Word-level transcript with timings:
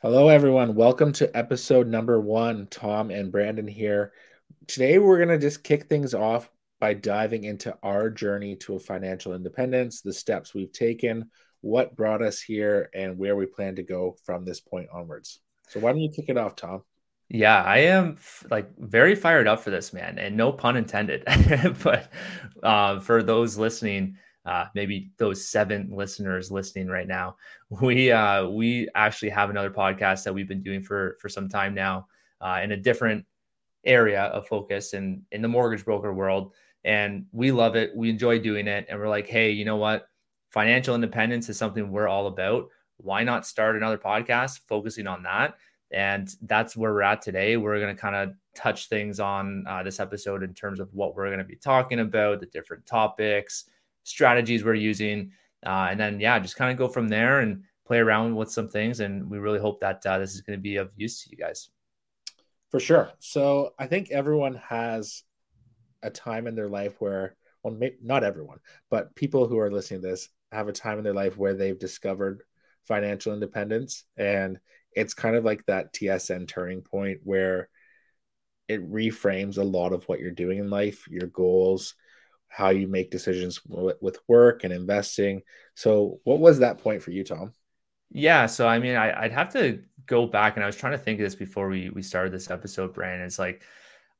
Hello, 0.00 0.28
everyone. 0.28 0.76
Welcome 0.76 1.10
to 1.14 1.36
episode 1.36 1.88
number 1.88 2.20
one. 2.20 2.68
Tom 2.70 3.10
and 3.10 3.32
Brandon 3.32 3.66
here. 3.66 4.12
Today, 4.68 4.98
we're 4.98 5.16
going 5.16 5.28
to 5.28 5.38
just 5.38 5.64
kick 5.64 5.86
things 5.88 6.14
off 6.14 6.48
by 6.78 6.94
diving 6.94 7.42
into 7.42 7.76
our 7.82 8.08
journey 8.08 8.54
to 8.58 8.76
a 8.76 8.78
financial 8.78 9.34
independence, 9.34 10.00
the 10.00 10.12
steps 10.12 10.54
we've 10.54 10.72
taken, 10.72 11.28
what 11.62 11.96
brought 11.96 12.22
us 12.22 12.40
here, 12.40 12.90
and 12.94 13.18
where 13.18 13.34
we 13.34 13.46
plan 13.46 13.74
to 13.74 13.82
go 13.82 14.14
from 14.24 14.44
this 14.44 14.60
point 14.60 14.86
onwards. 14.92 15.40
So, 15.68 15.80
why 15.80 15.90
don't 15.90 16.00
you 16.00 16.12
kick 16.12 16.26
it 16.28 16.38
off, 16.38 16.54
Tom? 16.54 16.84
Yeah, 17.28 17.60
I 17.60 17.78
am 17.78 18.18
like 18.52 18.70
very 18.78 19.16
fired 19.16 19.48
up 19.48 19.58
for 19.58 19.70
this, 19.70 19.92
man, 19.92 20.16
and 20.20 20.36
no 20.36 20.52
pun 20.52 20.76
intended. 20.76 21.24
but 21.82 22.08
uh, 22.62 23.00
for 23.00 23.24
those 23.24 23.58
listening, 23.58 24.16
uh, 24.48 24.66
maybe 24.74 25.10
those 25.18 25.46
seven 25.46 25.90
listeners 25.92 26.50
listening 26.50 26.88
right 26.88 27.06
now, 27.06 27.36
we 27.82 28.10
uh, 28.10 28.48
we 28.48 28.88
actually 28.94 29.28
have 29.28 29.50
another 29.50 29.70
podcast 29.70 30.24
that 30.24 30.32
we've 30.32 30.48
been 30.48 30.62
doing 30.62 30.82
for 30.82 31.18
for 31.20 31.28
some 31.28 31.48
time 31.48 31.74
now 31.74 32.06
uh, 32.40 32.60
in 32.62 32.72
a 32.72 32.76
different 32.76 33.26
area 33.84 34.22
of 34.22 34.48
focus 34.48 34.94
in 34.94 35.22
in 35.32 35.42
the 35.42 35.48
mortgage 35.48 35.84
broker 35.84 36.14
world, 36.14 36.54
and 36.82 37.26
we 37.32 37.52
love 37.52 37.76
it. 37.76 37.94
We 37.94 38.08
enjoy 38.08 38.38
doing 38.38 38.66
it, 38.66 38.86
and 38.88 38.98
we're 38.98 39.08
like, 39.08 39.28
hey, 39.28 39.50
you 39.50 39.66
know 39.66 39.76
what? 39.76 40.08
Financial 40.50 40.94
independence 40.94 41.50
is 41.50 41.58
something 41.58 41.92
we're 41.92 42.08
all 42.08 42.26
about. 42.26 42.68
Why 42.96 43.22
not 43.24 43.46
start 43.46 43.76
another 43.76 43.98
podcast 43.98 44.60
focusing 44.66 45.06
on 45.06 45.22
that? 45.24 45.58
And 45.90 46.28
that's 46.42 46.76
where 46.76 46.92
we're 46.92 47.02
at 47.02 47.22
today. 47.22 47.56
We're 47.56 47.80
going 47.80 47.94
to 47.94 48.00
kind 48.00 48.16
of 48.16 48.34
touch 48.54 48.88
things 48.88 49.20
on 49.20 49.64
uh, 49.66 49.82
this 49.82 50.00
episode 50.00 50.42
in 50.42 50.52
terms 50.52 50.80
of 50.80 50.92
what 50.92 51.14
we're 51.14 51.26
going 51.26 51.38
to 51.38 51.44
be 51.44 51.56
talking 51.56 52.00
about, 52.00 52.40
the 52.40 52.46
different 52.46 52.84
topics, 52.86 53.64
strategies 54.08 54.64
we're 54.64 54.74
using. 54.74 55.32
Uh, 55.64 55.88
and 55.90 56.00
then, 56.00 56.20
yeah, 56.20 56.38
just 56.38 56.56
kind 56.56 56.70
of 56.70 56.78
go 56.78 56.88
from 56.88 57.08
there 57.08 57.40
and 57.40 57.64
play 57.86 57.98
around 57.98 58.34
with 58.36 58.50
some 58.50 58.68
things. 58.68 59.00
And 59.00 59.28
we 59.28 59.38
really 59.38 59.58
hope 59.58 59.80
that 59.80 60.04
uh, 60.06 60.18
this 60.18 60.34
is 60.34 60.40
going 60.40 60.58
to 60.58 60.62
be 60.62 60.76
of 60.76 60.90
use 60.96 61.22
to 61.22 61.30
you 61.30 61.36
guys. 61.36 61.70
For 62.70 62.80
sure. 62.80 63.10
So 63.18 63.72
I 63.78 63.86
think 63.86 64.10
everyone 64.10 64.60
has 64.68 65.22
a 66.02 66.10
time 66.10 66.46
in 66.46 66.54
their 66.54 66.68
life 66.68 66.94
where, 67.00 67.36
well, 67.62 67.74
maybe 67.74 67.96
not 68.02 68.24
everyone, 68.24 68.58
but 68.90 69.14
people 69.14 69.46
who 69.46 69.58
are 69.58 69.70
listening 69.70 70.02
to 70.02 70.08
this 70.08 70.28
have 70.52 70.68
a 70.68 70.72
time 70.72 70.98
in 70.98 71.04
their 71.04 71.14
life 71.14 71.36
where 71.36 71.54
they've 71.54 71.78
discovered 71.78 72.42
financial 72.86 73.34
independence. 73.34 74.04
And 74.16 74.58
it's 74.92 75.14
kind 75.14 75.36
of 75.36 75.44
like 75.44 75.64
that 75.66 75.92
TSN 75.92 76.46
turning 76.48 76.82
point 76.82 77.20
where 77.24 77.68
it 78.68 78.90
reframes 78.90 79.56
a 79.56 79.64
lot 79.64 79.92
of 79.92 80.04
what 80.04 80.20
you're 80.20 80.30
doing 80.30 80.58
in 80.58 80.70
life, 80.70 81.08
your 81.08 81.26
goals, 81.26 81.94
how 82.48 82.70
you 82.70 82.88
make 82.88 83.10
decisions 83.10 83.60
with 83.66 84.18
work 84.26 84.64
and 84.64 84.72
investing. 84.72 85.42
So, 85.74 86.20
what 86.24 86.40
was 86.40 86.58
that 86.58 86.78
point 86.78 87.02
for 87.02 87.10
you, 87.10 87.24
Tom? 87.24 87.52
Yeah, 88.10 88.46
so 88.46 88.66
I 88.66 88.78
mean, 88.78 88.96
I, 88.96 89.22
would 89.22 89.32
have 89.32 89.52
to 89.52 89.82
go 90.06 90.26
back, 90.26 90.56
and 90.56 90.64
I 90.64 90.66
was 90.66 90.76
trying 90.76 90.92
to 90.92 90.98
think 90.98 91.20
of 91.20 91.24
this 91.24 91.34
before 91.34 91.68
we 91.68 91.90
we 91.90 92.02
started 92.02 92.32
this 92.32 92.50
episode. 92.50 92.94
Brandon, 92.94 93.26
it's 93.26 93.38
like 93.38 93.62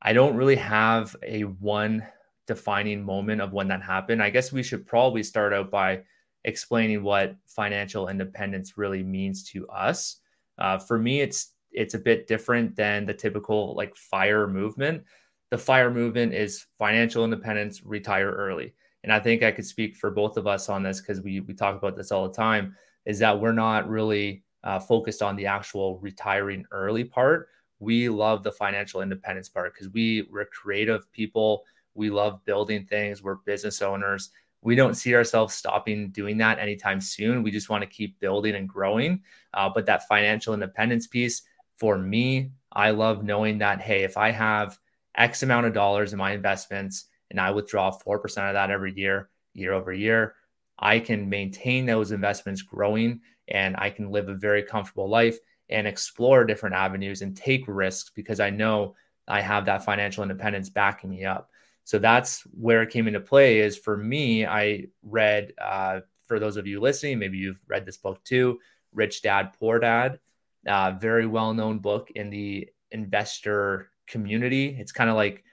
I 0.01 0.13
don't 0.13 0.35
really 0.35 0.55
have 0.55 1.15
a 1.23 1.41
one 1.41 2.05
defining 2.47 3.03
moment 3.03 3.41
of 3.41 3.53
when 3.53 3.67
that 3.69 3.81
happened. 3.81 4.21
I 4.23 4.29
guess 4.29 4.51
we 4.51 4.63
should 4.63 4.85
probably 4.85 5.23
start 5.23 5.53
out 5.53 5.71
by 5.71 6.03
explaining 6.45 7.03
what 7.03 7.35
financial 7.47 8.07
independence 8.07 8.77
really 8.77 9.03
means 9.03 9.43
to 9.51 9.67
us. 9.69 10.17
Uh, 10.57 10.77
for 10.77 10.97
me, 10.99 11.21
it's 11.21 11.53
it's 11.71 11.93
a 11.93 11.99
bit 11.99 12.27
different 12.27 12.75
than 12.75 13.05
the 13.05 13.13
typical 13.13 13.75
like 13.75 13.95
fire 13.95 14.47
movement 14.47 15.03
the 15.49 15.57
fire 15.57 15.91
movement 15.91 16.33
is 16.33 16.65
financial 16.77 17.23
independence, 17.23 17.83
retire 17.83 18.31
early. 18.31 18.73
And 19.03 19.13
I 19.13 19.19
think 19.19 19.43
I 19.43 19.51
could 19.51 19.65
speak 19.65 19.95
for 19.95 20.11
both 20.11 20.37
of 20.37 20.47
us 20.47 20.69
on 20.69 20.83
this 20.83 20.99
because 20.99 21.21
we, 21.21 21.39
we 21.39 21.53
talk 21.53 21.75
about 21.77 21.95
this 21.95 22.11
all 22.11 22.27
the 22.27 22.33
time 22.33 22.75
is 23.05 23.19
that 23.19 23.39
we're 23.39 23.53
not 23.53 23.89
really 23.89 24.43
uh, 24.63 24.79
focused 24.79 25.21
on 25.21 25.35
the 25.35 25.45
actual 25.45 25.97
retiring 25.99 26.65
early 26.71 27.03
part. 27.03 27.47
We 27.79 28.09
love 28.09 28.43
the 28.43 28.51
financial 28.51 29.01
independence 29.01 29.47
part 29.47 29.73
because 29.73 29.89
we, 29.93 30.27
we're 30.29 30.45
creative 30.45 31.09
people. 31.11 31.63
We 31.95 32.09
love 32.09 32.43
building 32.45 32.85
things. 32.85 33.23
We're 33.23 33.35
business 33.35 33.81
owners. 33.81 34.31
We 34.61 34.75
don't 34.75 34.95
see 34.95 35.15
ourselves 35.15 35.55
stopping 35.55 36.09
doing 36.09 36.37
that 36.39 36.59
anytime 36.59 36.99
soon. 36.99 37.41
We 37.41 37.51
just 37.51 37.69
want 37.69 37.81
to 37.81 37.89
keep 37.89 38.19
building 38.19 38.55
and 38.55 38.67
growing. 38.67 39.23
Uh, 39.53 39.69
but 39.73 39.85
that 39.85 40.07
financial 40.07 40.53
independence 40.53 41.07
piece, 41.07 41.43
for 41.77 41.97
me, 41.97 42.51
I 42.73 42.91
love 42.91 43.23
knowing 43.23 43.59
that, 43.59 43.79
hey, 43.79 44.03
if 44.03 44.17
I 44.17 44.31
have 44.31 44.77
X 45.19 45.43
amount 45.43 45.67
of 45.67 45.73
dollars 45.73 46.13
in 46.13 46.17
my 46.17 46.31
investments 46.31 47.05
and 47.29 47.39
I 47.39 47.51
withdraw 47.51 47.91
4% 47.91 48.25
of 48.47 48.53
that 48.53 48.71
every 48.71 48.93
year, 48.95 49.29
year 49.53 49.73
over 49.73 49.93
year, 49.93 50.35
I 50.79 50.99
can 50.99 51.29
maintain 51.29 51.85
those 51.85 52.11
investments 52.11 52.61
growing 52.61 53.21
and 53.47 53.75
I 53.77 53.89
can 53.89 54.11
live 54.11 54.29
a 54.29 54.33
very 54.33 54.63
comfortable 54.63 55.09
life 55.09 55.37
and 55.69 55.85
explore 55.85 56.45
different 56.45 56.75
avenues 56.75 57.21
and 57.21 57.35
take 57.35 57.65
risks 57.67 58.11
because 58.15 58.39
I 58.39 58.49
know 58.49 58.95
I 59.27 59.41
have 59.41 59.65
that 59.65 59.85
financial 59.85 60.23
independence 60.23 60.69
backing 60.69 61.09
me 61.09 61.25
up. 61.25 61.51
So 61.83 61.99
that's 61.99 62.41
where 62.59 62.81
it 62.81 62.89
came 62.89 63.07
into 63.07 63.19
play. 63.19 63.59
Is 63.59 63.77
for 63.77 63.97
me, 63.97 64.45
I 64.45 64.87
read, 65.03 65.53
uh, 65.61 66.01
for 66.27 66.39
those 66.39 66.57
of 66.57 66.65
you 66.65 66.79
listening, 66.79 67.19
maybe 67.19 67.37
you've 67.37 67.61
read 67.67 67.85
this 67.85 67.97
book 67.97 68.23
too, 68.23 68.59
Rich 68.93 69.21
Dad 69.21 69.53
Poor 69.59 69.79
Dad, 69.79 70.19
uh, 70.67 70.91
very 70.99 71.25
well 71.27 71.53
known 71.53 71.79
book 71.79 72.11
in 72.15 72.29
the 72.29 72.69
investor 72.91 73.91
community. 74.09 74.75
It's 74.79 74.91
kind 74.91 75.09
of 75.09 75.15
like 75.15 75.43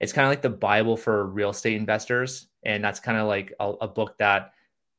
it's 0.00 0.12
kind 0.12 0.26
of 0.26 0.30
like 0.30 0.42
the 0.42 0.50
Bible 0.50 0.96
for 0.96 1.26
real 1.26 1.50
estate 1.50 1.76
investors, 1.76 2.48
and 2.64 2.82
that's 2.82 3.00
kind 3.00 3.18
of 3.18 3.26
like 3.26 3.52
a, 3.60 3.70
a, 3.82 3.88
book 3.88 4.18
that 4.18 4.52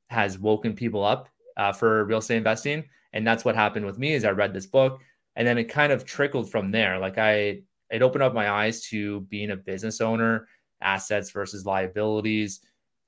has 0.08 0.40
woken 0.40 0.74
people 0.74 1.04
up 1.04 1.30
uh, 1.58 1.72
for 1.74 2.06
real 2.06 2.20
estate 2.20 2.38
investing. 2.38 2.84
And 3.14 3.26
that's 3.26 3.46
what 3.46 3.56
happened 3.56 3.86
with 3.86 4.00
me 4.00 4.14
is 4.14 4.26
I 4.26 4.32
read 4.32 4.54
this 4.54 4.68
book, 4.68 5.02
and 5.36 5.48
then 5.48 5.58
it 5.58 5.66
kind 5.66 5.92
of 5.92 6.06
trickled 6.06 6.50
from 6.50 6.72
there. 6.72 6.98
Like 6.98 7.18
I, 7.18 7.62
it 7.90 8.02
opened 8.02 8.24
up 8.24 8.34
my 8.34 8.50
eyes 8.50 8.82
to 8.88 9.22
being 9.22 9.52
a 9.52 9.56
business 9.56 10.02
owner, 10.02 10.48
assets 10.82 11.32
versus 11.32 11.66
liabilities. 11.66 12.62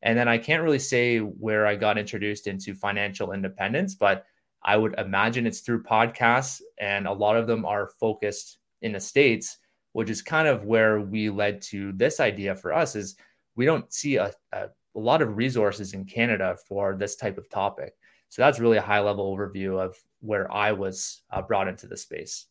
And 0.03 0.17
then 0.17 0.27
I 0.27 0.37
can't 0.37 0.63
really 0.63 0.79
say 0.79 1.19
where 1.19 1.65
I 1.65 1.75
got 1.75 1.97
introduced 1.97 2.47
into 2.47 2.75
financial 2.75 3.31
independence, 3.31 3.95
but 3.95 4.25
I 4.63 4.77
would 4.77 4.93
imagine 4.99 5.47
it's 5.47 5.61
through 5.61 5.83
podcasts, 5.83 6.61
and 6.79 7.07
a 7.07 7.13
lot 7.13 7.37
of 7.37 7.47
them 7.47 7.65
are 7.65 7.91
focused 7.99 8.59
in 8.81 8.91
the 8.91 8.99
states 8.99 9.57
which 9.97 10.11
is 10.11 10.21
kind 10.21 10.47
of 10.47 10.63
where 10.63 11.01
we 11.01 11.27
led 11.27 11.59
to 11.59 11.91
this 11.93 12.19
idea 12.19 12.53
for 12.53 12.71
us 12.71 12.95
is 12.95 13.15
we 13.55 13.65
don't 13.65 13.91
see 13.91 14.17
a, 14.17 14.31
a, 14.51 14.67
a 14.95 14.99
lot 14.99 15.23
of 15.23 15.35
resources 15.35 15.93
in 15.93 16.05
Canada 16.05 16.55
for 16.67 16.95
this 16.95 17.15
type 17.15 17.35
of 17.39 17.49
topic. 17.49 17.93
So 18.29 18.43
that's 18.43 18.59
really 18.59 18.77
a 18.77 18.81
high 18.81 18.99
level 18.99 19.35
overview 19.35 19.83
of 19.83 19.97
where 20.19 20.53
I 20.53 20.73
was 20.73 21.23
uh, 21.31 21.41
brought 21.41 21.67
into 21.67 21.87
the 21.87 21.97
space. 21.97 22.45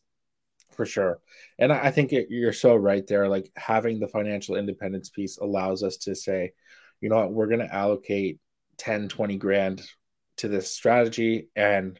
For 0.73 0.85
sure. 0.85 1.21
And 1.57 1.71
I 1.71 1.89
think 1.89 2.11
it, 2.11 2.27
you're 2.29 2.51
so 2.51 2.75
right 2.75 3.07
there. 3.07 3.29
Like 3.29 3.49
having 3.55 4.01
the 4.01 4.09
financial 4.09 4.57
independence 4.57 5.09
piece 5.09 5.37
allows 5.37 5.83
us 5.83 5.95
to 5.99 6.15
say, 6.15 6.51
you 6.99 7.07
know 7.07 7.15
what, 7.15 7.31
we're 7.31 7.47
going 7.47 7.65
to 7.65 7.73
allocate 7.73 8.41
10, 8.75 9.07
20 9.07 9.37
grand 9.37 9.87
to 10.35 10.49
this 10.49 10.69
strategy. 10.69 11.47
And 11.55 11.97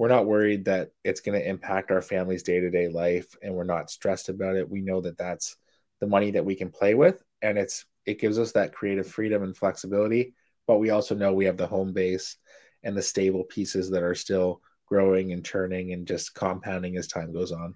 we're 0.00 0.08
not 0.08 0.24
worried 0.24 0.64
that 0.64 0.92
it's 1.04 1.20
going 1.20 1.38
to 1.38 1.46
impact 1.46 1.90
our 1.90 2.00
family's 2.00 2.42
day-to-day 2.42 2.88
life 2.88 3.36
and 3.42 3.54
we're 3.54 3.64
not 3.64 3.90
stressed 3.90 4.30
about 4.30 4.56
it. 4.56 4.66
We 4.66 4.80
know 4.80 5.02
that 5.02 5.18
that's 5.18 5.56
the 6.00 6.06
money 6.06 6.30
that 6.30 6.46
we 6.46 6.54
can 6.54 6.70
play 6.70 6.94
with 6.94 7.22
and 7.42 7.58
it's 7.58 7.84
it 8.06 8.18
gives 8.18 8.38
us 8.38 8.52
that 8.52 8.72
creative 8.72 9.06
freedom 9.06 9.42
and 9.42 9.54
flexibility 9.54 10.32
but 10.66 10.78
we 10.78 10.88
also 10.88 11.14
know 11.14 11.34
we 11.34 11.44
have 11.44 11.58
the 11.58 11.66
home 11.66 11.92
base 11.92 12.38
and 12.82 12.96
the 12.96 13.02
stable 13.02 13.44
pieces 13.44 13.90
that 13.90 14.02
are 14.02 14.14
still 14.14 14.62
growing 14.86 15.32
and 15.32 15.44
churning 15.44 15.92
and 15.92 16.06
just 16.06 16.34
compounding 16.34 16.96
as 16.96 17.06
time 17.06 17.30
goes 17.30 17.52
on. 17.52 17.74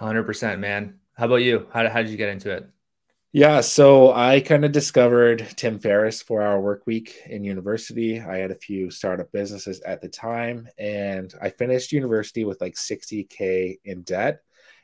100% 0.00 0.58
man. 0.58 0.98
How 1.12 1.26
about 1.26 1.36
you? 1.36 1.68
How, 1.72 1.88
how 1.88 2.02
did 2.02 2.10
you 2.10 2.16
get 2.16 2.30
into 2.30 2.50
it 2.50 2.68
yeah, 3.32 3.60
so 3.60 4.12
I 4.12 4.40
kind 4.40 4.64
of 4.64 4.72
discovered 4.72 5.46
Tim 5.54 5.78
Ferriss 5.78 6.20
Four 6.20 6.42
Hour 6.42 6.60
Work 6.60 6.82
Week 6.86 7.16
in 7.26 7.44
university. 7.44 8.20
I 8.20 8.38
had 8.38 8.50
a 8.50 8.56
few 8.56 8.90
startup 8.90 9.30
businesses 9.30 9.80
at 9.82 10.00
the 10.00 10.08
time, 10.08 10.68
and 10.78 11.32
I 11.40 11.50
finished 11.50 11.92
university 11.92 12.44
with 12.44 12.60
like 12.60 12.74
60K 12.74 13.78
in 13.84 14.02
debt. 14.02 14.40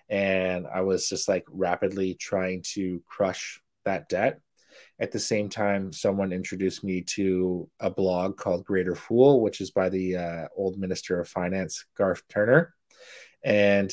And 0.09 0.69
I 0.73 0.83
was 0.83 1.09
just 1.09 1.29
like 1.29 1.45
rapidly 1.51 2.15
trying 2.15 2.63
to 2.75 3.03
crush 3.05 3.61
that 3.85 4.09
debt. 4.09 4.41
At 5.01 5.11
the 5.11 5.19
same 5.19 5.49
time, 5.49 5.93
someone 5.93 6.33
introduced 6.33 6.85
me 6.85 7.03
to 7.03 7.69
a 7.81 7.91
blog 7.91 8.37
called 8.37 8.65
Greater 8.65 8.95
Fool, 8.95 9.41
which 9.41 9.61
is 9.61 9.73
by 9.73 9.89
the 9.89 10.17
uh, 10.17 10.49
old 10.57 10.79
Minister 10.79 11.19
of 11.19 11.29
Finance, 11.29 11.85
Garth 11.97 12.23
Turner. 12.29 12.75
And 13.43 13.93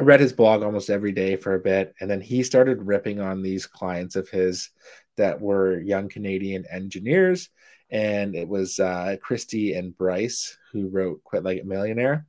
I 0.00 0.02
read 0.02 0.20
his 0.20 0.32
blog 0.32 0.62
almost 0.62 0.90
every 0.90 1.12
day 1.12 1.36
for 1.36 1.54
a 1.54 1.60
bit, 1.60 1.94
and 2.00 2.10
then 2.10 2.20
he 2.20 2.42
started 2.42 2.86
ripping 2.86 3.20
on 3.20 3.42
these 3.42 3.66
clients 3.66 4.16
of 4.16 4.28
his 4.28 4.70
that 5.16 5.40
were 5.40 5.80
young 5.80 6.08
Canadian 6.08 6.64
engineers, 6.70 7.50
and 7.90 8.34
it 8.34 8.48
was 8.48 8.80
uh, 8.80 9.16
Kristy 9.24 9.78
and 9.78 9.96
Bryce 9.96 10.58
who 10.72 10.88
wrote 10.88 11.22
"Quit 11.22 11.44
Like 11.44 11.62
a 11.62 11.64
Millionaire," 11.64 12.26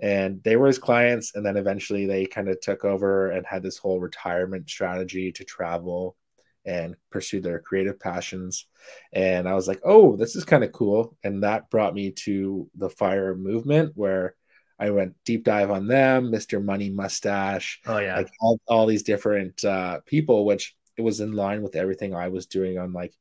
and 0.00 0.42
they 0.42 0.56
were 0.56 0.68
his 0.68 0.78
clients. 0.78 1.34
And 1.34 1.44
then 1.44 1.58
eventually 1.58 2.06
they 2.06 2.24
kind 2.26 2.48
of 2.48 2.60
took 2.60 2.84
over 2.84 3.30
and 3.30 3.46
had 3.46 3.62
this 3.62 3.76
whole 3.78 4.00
retirement 4.00 4.70
strategy 4.70 5.32
to 5.32 5.44
travel 5.44 6.16
and 6.64 6.96
pursue 7.10 7.40
their 7.40 7.58
creative 7.58 8.00
passions. 8.00 8.66
And 9.12 9.46
I 9.48 9.54
was 9.54 9.68
like, 9.68 9.80
"Oh, 9.84 10.16
this 10.16 10.34
is 10.34 10.44
kind 10.44 10.64
of 10.64 10.72
cool," 10.72 11.16
and 11.22 11.42
that 11.42 11.68
brought 11.70 11.94
me 11.94 12.12
to 12.24 12.70
the 12.74 12.88
fire 12.90 13.34
movement 13.36 13.92
where 13.96 14.34
I 14.82 14.90
went 14.90 15.14
deep 15.24 15.44
dive 15.44 15.70
on 15.70 15.86
them, 15.86 16.32
Mr. 16.32 16.62
Money 16.62 16.90
Mustache. 16.90 17.80
Oh 17.86 17.98
yeah, 17.98 18.16
like 18.16 18.30
all, 18.40 18.60
all 18.66 18.86
these 18.86 19.04
different 19.04 19.64
uh, 19.64 20.00
people, 20.06 20.44
which 20.44 20.74
it 20.96 21.02
was 21.02 21.20
in 21.20 21.32
line 21.32 21.62
with 21.62 21.76
everything 21.76 22.14
I 22.14 22.28
was 22.28 22.46
doing 22.46 22.78
on 22.78 22.92
like 22.92 23.14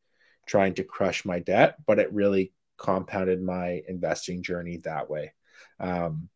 trying 0.47 0.73
to 0.75 0.83
crush 0.83 1.23
my 1.23 1.37
debt, 1.39 1.75
but 1.85 1.99
it 1.99 2.11
really 2.11 2.51
compounded 2.77 3.43
my 3.43 3.83
investing 3.87 4.41
journey 4.41 4.77
that 4.77 5.07
way. 5.07 5.33
Um, 5.79 6.29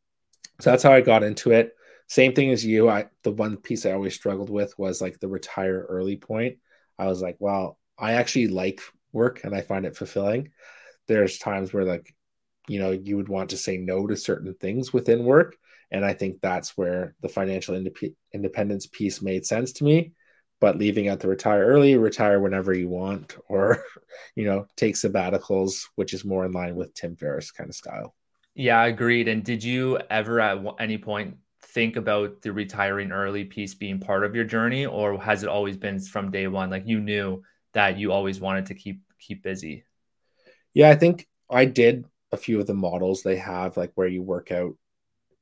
so 0.62 0.69
that's 0.69 0.83
how 0.83 0.94
I 0.94 1.01
got 1.01 1.24
into 1.24 1.51
it. 1.51 1.75
Same 2.07 2.33
thing 2.33 2.51
as 2.51 2.63
you. 2.63 2.88
I 2.88 3.07
the 3.24 3.31
one 3.31 3.57
piece 3.57 3.88
I 3.88 3.94
always 3.94 4.13
struggled 4.13 4.51
with 4.51 4.78
was 4.78 5.01
like 5.01 5.19
the 5.19 5.28
retire 5.28 5.88
early 5.89 6.18
point. 6.18 6.57
I 7.00 7.07
was 7.07 7.21
like, 7.21 7.38
well, 7.39 7.80
I 7.98 8.13
actually 8.13 8.48
like 8.48 8.80
work 9.12 9.44
and 9.44 9.56
I 9.56 9.62
find 9.62 9.88
it 9.88 9.98
fulfilling. 9.98 10.51
There's 11.07 11.39
times 11.39 11.74
where 11.74 11.83
like, 11.83 12.15
you 12.68 12.80
know, 12.80 12.92
you 12.92 13.18
would 13.18 13.30
want 13.30 13.50
to 13.52 13.58
say 13.58 13.78
no 13.78 14.08
to 14.08 14.16
certain 14.16 14.54
things 14.56 14.94
within 14.94 15.24
work. 15.24 15.58
And 15.92 16.04
I 16.04 16.14
think 16.14 16.42
that's 16.42 16.76
where 16.78 17.16
the 17.22 17.30
financial 17.30 17.76
indep- 17.76 18.16
independence 18.34 18.88
piece 18.88 19.22
made 19.22 19.46
sense 19.46 19.72
to 19.74 19.84
me. 19.84 20.14
But 20.62 20.78
leaving 20.78 21.10
out 21.10 21.20
the 21.20 21.28
retire 21.28 21.66
early, 21.66 21.98
retire 21.98 22.40
whenever 22.40 22.74
you 22.74 22.88
want, 22.88 23.36
or, 23.50 23.84
you 24.36 24.46
know, 24.46 24.68
take 24.76 24.96
sabbaticals, 24.96 25.88
which 25.96 26.14
is 26.14 26.26
more 26.26 26.46
in 26.46 26.52
line 26.52 26.76
with 26.76 26.94
Tim 26.94 27.16
Ferriss 27.16 27.52
kind 27.52 27.70
of 27.70 27.76
style. 27.76 28.16
Yeah, 28.56 28.80
I 28.80 28.88
agreed. 28.88 29.28
And 29.28 29.44
did 29.44 29.64
you 29.64 30.00
ever 30.10 30.40
at 30.40 30.64
any 30.80 30.98
point 30.98 31.38
think 31.62 31.98
about 31.98 32.42
the 32.42 32.54
retiring 32.54 33.12
early 33.12 33.44
piece 33.44 33.74
being 33.76 34.00
part 34.00 34.24
of 34.24 34.34
your 34.34 34.46
journey, 34.46 34.86
or 34.86 35.22
has 35.22 35.44
it 35.44 35.50
always 35.50 35.76
been 35.76 36.00
from 36.00 36.32
day 36.32 36.48
one? 36.48 36.70
Like 36.70 36.88
you 36.88 37.02
knew 37.02 37.44
that 37.74 38.00
you 38.00 38.14
always 38.14 38.40
wanted 38.40 38.68
to 38.68 38.74
keep 38.74 39.02
keep 39.20 39.44
busy. 39.44 39.84
Yeah, 40.74 40.90
I 40.90 40.96
think 40.96 41.28
I 41.50 41.66
did 41.66 42.06
a 42.36 42.38
few 42.38 42.60
of 42.60 42.68
the 42.68 42.74
models 42.74 43.24
they 43.24 43.38
have, 43.38 43.78
like 43.78 43.92
where 43.96 44.08
you 44.08 44.22
work 44.22 44.52
out 44.52 44.76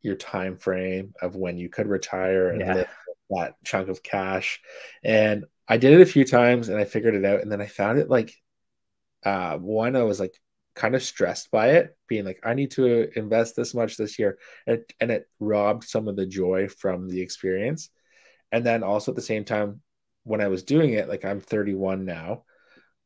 your 0.01 0.15
time 0.15 0.57
frame 0.57 1.13
of 1.21 1.35
when 1.35 1.57
you 1.57 1.69
could 1.69 1.87
retire 1.87 2.49
and 2.49 2.61
yeah. 2.61 2.85
that 3.29 3.55
chunk 3.63 3.89
of 3.89 4.03
cash. 4.03 4.61
And 5.03 5.45
I 5.67 5.77
did 5.77 5.93
it 5.93 6.01
a 6.01 6.05
few 6.05 6.25
times 6.25 6.69
and 6.69 6.77
I 6.77 6.85
figured 6.85 7.15
it 7.15 7.25
out. 7.25 7.41
And 7.41 7.51
then 7.51 7.61
I 7.61 7.67
found 7.67 7.99
it 7.99 8.09
like 8.09 8.33
uh 9.25 9.57
one, 9.57 9.95
I 9.95 10.03
was 10.03 10.19
like 10.19 10.35
kind 10.75 10.95
of 10.95 11.03
stressed 11.03 11.51
by 11.51 11.71
it, 11.71 11.95
being 12.07 12.25
like, 12.25 12.39
I 12.43 12.53
need 12.53 12.71
to 12.71 13.09
invest 13.17 13.55
this 13.55 13.73
much 13.73 13.97
this 13.97 14.17
year. 14.19 14.37
And 14.67 14.79
it, 14.79 14.93
and 14.99 15.11
it 15.11 15.29
robbed 15.39 15.83
some 15.85 16.07
of 16.07 16.15
the 16.15 16.25
joy 16.25 16.67
from 16.67 17.09
the 17.09 17.21
experience. 17.21 17.89
And 18.51 18.65
then 18.65 18.83
also 18.83 19.11
at 19.11 19.15
the 19.15 19.21
same 19.21 19.45
time, 19.45 19.81
when 20.23 20.41
I 20.41 20.47
was 20.47 20.63
doing 20.63 20.93
it, 20.93 21.09
like 21.09 21.25
I'm 21.25 21.41
31 21.41 22.05
now, 22.05 22.43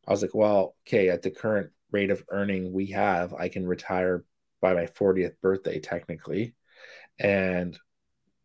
I 0.08 0.12
was 0.12 0.22
like, 0.22 0.34
well, 0.34 0.76
okay, 0.88 1.10
at 1.10 1.22
the 1.22 1.32
current 1.32 1.72
rate 1.92 2.12
of 2.12 2.24
earning 2.30 2.72
we 2.72 2.88
have, 2.88 3.34
I 3.34 3.50
can 3.50 3.66
retire 3.66 4.24
by 4.62 4.74
my 4.74 4.86
40th 4.86 5.36
birthday, 5.42 5.80
technically. 5.80 6.56
And 7.20 7.78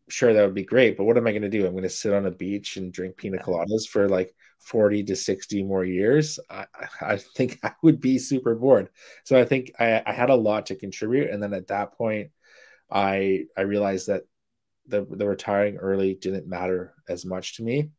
sure, 0.09 0.33
that 0.33 0.45
would 0.45 0.53
be 0.53 0.63
great. 0.63 0.97
But 0.97 1.05
what 1.05 1.17
am 1.17 1.27
I 1.27 1.31
going 1.31 1.43
to 1.43 1.49
do? 1.49 1.65
I'm 1.65 1.73
going 1.73 1.83
to 1.83 1.89
sit 1.89 2.13
on 2.13 2.25
a 2.25 2.31
beach 2.31 2.77
and 2.77 2.93
drink 2.93 3.17
pina 3.17 3.37
coladas 3.37 3.87
for 3.87 4.07
like 4.07 4.33
40 4.59 5.03
to 5.05 5.15
60 5.15 5.63
more 5.63 5.83
years. 5.85 6.39
I, 6.49 6.65
I 7.01 7.17
think 7.17 7.59
I 7.63 7.73
would 7.81 7.99
be 7.99 8.19
super 8.19 8.55
bored. 8.55 8.89
So 9.23 9.39
I 9.39 9.45
think 9.45 9.71
I, 9.79 10.01
I 10.05 10.13
had 10.13 10.29
a 10.29 10.35
lot 10.35 10.67
to 10.67 10.75
contribute. 10.75 11.29
And 11.29 11.41
then 11.41 11.53
at 11.53 11.67
that 11.67 11.93
point, 11.93 12.31
I 12.91 13.45
I 13.57 13.61
realized 13.61 14.07
that 14.07 14.23
the 14.87 15.05
the 15.09 15.27
retiring 15.27 15.77
early 15.77 16.13
didn't 16.13 16.47
matter 16.47 16.93
as 17.09 17.25
much 17.25 17.57
to 17.57 17.63
me 17.63 17.89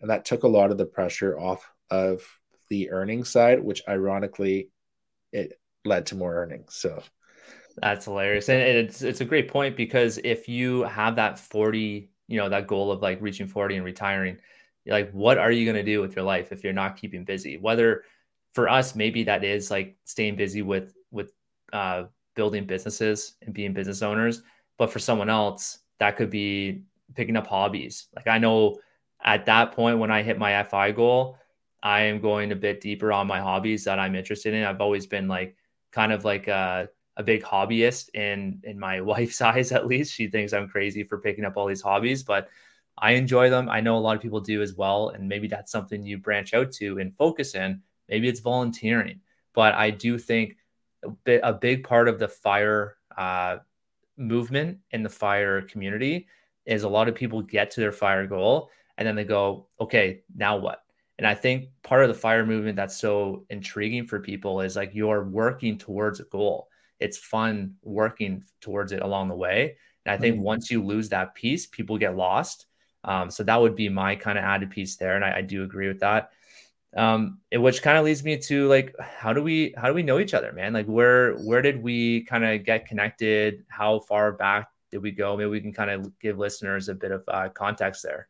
and 0.00 0.10
that 0.10 0.24
took 0.24 0.42
a 0.42 0.48
lot 0.48 0.70
of 0.70 0.78
the 0.78 0.86
pressure 0.86 1.38
off 1.38 1.70
of 1.90 2.22
the 2.68 2.90
earning 2.90 3.24
side 3.24 3.62
which 3.62 3.82
ironically 3.88 4.70
it 5.32 5.58
led 5.84 6.06
to 6.06 6.14
more 6.14 6.34
earnings 6.34 6.74
so. 6.74 7.02
That's 7.76 8.04
hilarious. 8.04 8.48
And 8.48 8.60
it's 8.60 9.02
it's 9.02 9.20
a 9.20 9.24
great 9.24 9.48
point 9.48 9.76
because 9.76 10.18
if 10.22 10.48
you 10.48 10.82
have 10.82 11.16
that 11.16 11.38
40 11.38 12.10
you 12.28 12.36
know 12.36 12.48
that 12.48 12.66
goal 12.66 12.92
of 12.92 13.02
like 13.02 13.20
reaching 13.20 13.46
40 13.46 13.76
and 13.76 13.84
retiring 13.84 14.38
like 14.86 15.10
what 15.12 15.38
are 15.38 15.50
you 15.50 15.64
going 15.64 15.76
to 15.76 15.82
do 15.82 16.00
with 16.00 16.14
your 16.16 16.24
life 16.24 16.52
if 16.52 16.64
you're 16.64 16.72
not 16.72 16.96
keeping 16.96 17.24
busy? 17.24 17.56
Whether 17.56 18.04
for 18.54 18.68
us 18.68 18.94
maybe 18.94 19.24
that 19.24 19.44
is 19.44 19.70
like 19.70 19.96
staying 20.04 20.36
busy 20.36 20.62
with 20.62 20.94
with 21.10 21.32
uh, 21.72 22.04
building 22.34 22.66
businesses 22.66 23.34
and 23.42 23.54
being 23.54 23.72
business 23.72 24.02
owners. 24.02 24.42
But 24.78 24.92
for 24.92 24.98
someone 24.98 25.30
else 25.30 25.78
that 25.98 26.16
could 26.16 26.30
be 26.30 26.82
picking 27.14 27.36
up 27.36 27.46
hobbies. 27.46 28.06
Like 28.16 28.26
i 28.26 28.38
know 28.38 28.78
at 29.22 29.46
that 29.46 29.72
point 29.72 29.98
when 29.98 30.10
I 30.10 30.22
hit 30.22 30.38
my 30.38 30.62
FI 30.64 30.92
goal, 30.92 31.38
I 31.82 32.02
am 32.02 32.20
going 32.20 32.52
a 32.52 32.56
bit 32.56 32.80
deeper 32.80 33.12
on 33.12 33.26
my 33.26 33.40
hobbies 33.40 33.84
that 33.84 33.98
I'm 33.98 34.14
interested 34.14 34.54
in. 34.54 34.64
I've 34.64 34.80
always 34.80 35.06
been 35.06 35.28
like 35.28 35.56
kind 35.92 36.12
of 36.12 36.24
like 36.24 36.48
a, 36.48 36.88
a 37.16 37.22
big 37.22 37.42
hobbyist 37.42 38.14
in 38.14 38.60
in 38.64 38.78
my 38.78 39.00
wife's 39.12 39.40
eyes 39.40 39.72
at 39.72 39.86
least. 39.86 40.14
She 40.14 40.28
thinks 40.28 40.52
I'm 40.52 40.68
crazy 40.68 41.04
for 41.04 41.18
picking 41.18 41.44
up 41.44 41.56
all 41.56 41.66
these 41.66 41.82
hobbies, 41.82 42.22
but 42.22 42.48
I 42.98 43.12
enjoy 43.12 43.48
them. 43.50 43.68
I 43.68 43.80
know 43.80 43.96
a 43.96 44.00
lot 44.00 44.16
of 44.16 44.22
people 44.22 44.40
do 44.40 44.62
as 44.62 44.74
well, 44.74 45.10
and 45.10 45.28
maybe 45.28 45.48
that's 45.48 45.72
something 45.72 46.04
you 46.04 46.18
branch 46.18 46.52
out 46.54 46.70
to 46.72 46.98
and 46.98 47.16
focus 47.16 47.54
in. 47.54 47.82
Maybe 48.08 48.28
it's 48.28 48.40
volunteering, 48.40 49.20
but 49.54 49.74
I 49.74 49.90
do 49.90 50.18
think 50.18 50.56
a, 51.26 51.52
big 51.52 51.84
part 51.84 52.08
of 52.08 52.18
the 52.18 52.28
fire 52.28 52.96
uh, 53.16 53.58
movement 54.16 54.78
in 54.90 55.02
the 55.02 55.08
fire 55.08 55.62
community 55.62 56.28
is 56.66 56.82
a 56.82 56.88
lot 56.88 57.08
of 57.08 57.14
people 57.14 57.40
get 57.42 57.70
to 57.72 57.80
their 57.80 57.92
fire 57.92 58.26
goal 58.26 58.70
and 58.98 59.06
then 59.06 59.14
they 59.14 59.24
go, 59.24 59.66
okay, 59.80 60.22
now 60.36 60.56
what? 60.56 60.82
And 61.20 61.26
I 61.26 61.34
think 61.34 61.68
part 61.82 62.02
of 62.02 62.08
the 62.08 62.14
fire 62.14 62.46
movement 62.46 62.76
that's 62.76 62.96
so 62.96 63.44
intriguing 63.50 64.06
for 64.06 64.20
people 64.20 64.62
is 64.62 64.74
like 64.74 64.94
you're 64.94 65.22
working 65.22 65.76
towards 65.76 66.18
a 66.18 66.24
goal. 66.24 66.68
It's 66.98 67.18
fun 67.18 67.74
working 67.82 68.42
towards 68.62 68.92
it 68.92 69.02
along 69.02 69.28
the 69.28 69.34
way. 69.34 69.76
And 70.06 70.14
I 70.14 70.16
think 70.16 70.36
mm-hmm. 70.36 70.44
once 70.44 70.70
you 70.70 70.82
lose 70.82 71.10
that 71.10 71.34
piece, 71.34 71.66
people 71.66 71.98
get 71.98 72.16
lost. 72.16 72.64
Um, 73.04 73.30
so 73.30 73.42
that 73.42 73.60
would 73.60 73.76
be 73.76 73.90
my 73.90 74.16
kind 74.16 74.38
of 74.38 74.44
added 74.44 74.70
piece 74.70 74.96
there. 74.96 75.14
And 75.14 75.22
I, 75.22 75.36
I 75.36 75.42
do 75.42 75.62
agree 75.62 75.88
with 75.88 76.00
that. 76.00 76.30
Um, 76.96 77.40
it, 77.50 77.58
which 77.58 77.82
kind 77.82 77.98
of 77.98 78.06
leads 78.06 78.24
me 78.24 78.38
to 78.38 78.66
like, 78.68 78.96
how 78.98 79.34
do 79.34 79.42
we, 79.42 79.74
how 79.76 79.88
do 79.88 79.94
we 79.94 80.02
know 80.02 80.20
each 80.20 80.32
other, 80.32 80.54
man? 80.54 80.72
Like 80.72 80.86
where, 80.86 81.34
where 81.34 81.60
did 81.60 81.82
we 81.82 82.22
kind 82.24 82.46
of 82.46 82.64
get 82.64 82.86
connected? 82.86 83.62
How 83.68 84.00
far 84.00 84.32
back 84.32 84.70
did 84.90 85.02
we 85.02 85.10
go? 85.10 85.36
Maybe 85.36 85.50
we 85.50 85.60
can 85.60 85.74
kind 85.74 85.90
of 85.90 86.18
give 86.18 86.38
listeners 86.38 86.88
a 86.88 86.94
bit 86.94 87.12
of 87.12 87.24
uh, 87.28 87.50
context 87.50 88.02
there. 88.02 88.26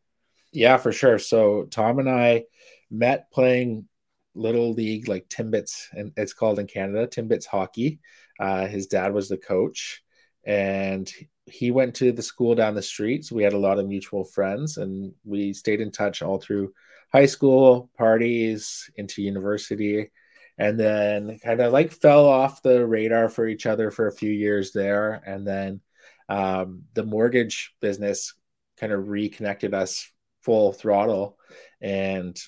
Yeah, 0.51 0.75
for 0.75 0.91
sure. 0.91 1.19
So 1.19 1.67
Tom 1.71 1.99
and 1.99 2.09
I 2.09 2.43
met 2.91 3.31
playing 3.31 3.87
little 4.35 4.73
league 4.73 5.07
like 5.07 5.27
Timbits, 5.29 5.87
and 5.91 6.11
it's 6.17 6.33
called 6.33 6.59
in 6.59 6.67
Canada 6.67 7.07
Timbits 7.07 7.45
hockey. 7.45 7.99
Uh, 8.39 8.67
his 8.67 8.87
dad 8.87 9.13
was 9.13 9.29
the 9.29 9.37
coach, 9.37 10.01
and 10.45 11.11
he 11.45 11.71
went 11.71 11.95
to 11.95 12.11
the 12.11 12.21
school 12.21 12.55
down 12.55 12.75
the 12.75 12.81
street. 12.81 13.25
So 13.25 13.35
we 13.35 13.43
had 13.43 13.53
a 13.53 13.59
lot 13.59 13.79
of 13.79 13.87
mutual 13.87 14.23
friends, 14.23 14.77
and 14.77 15.13
we 15.23 15.53
stayed 15.53 15.81
in 15.81 15.91
touch 15.91 16.21
all 16.21 16.39
through 16.39 16.73
high 17.11 17.25
school 17.25 17.89
parties 17.97 18.89
into 18.95 19.21
university, 19.21 20.11
and 20.57 20.79
then 20.79 21.39
kind 21.39 21.61
of 21.61 21.73
like 21.73 21.91
fell 21.91 22.25
off 22.25 22.61
the 22.61 22.85
radar 22.85 23.29
for 23.29 23.47
each 23.47 23.65
other 23.65 23.91
for 23.91 24.07
a 24.07 24.13
few 24.13 24.31
years 24.31 24.71
there, 24.71 25.21
and 25.25 25.45
then 25.45 25.81
um, 26.29 26.83
the 26.93 27.03
mortgage 27.03 27.73
business 27.81 28.33
kind 28.77 28.93
of 28.93 29.09
reconnected 29.09 29.73
us 29.73 30.09
full 30.41 30.71
throttle 30.73 31.37
and 31.81 32.39